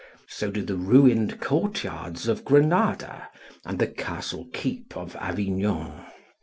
So 0.29 0.49
do 0.49 0.63
the 0.63 0.77
ruined 0.77 1.39
courtyards 1.39 2.27
of 2.27 2.43
Granada 2.43 3.29
and 3.63 3.77
the 3.77 3.85
castle 3.85 4.47
keep 4.51 4.97
of 4.97 5.15
Avignon. 5.17 6.03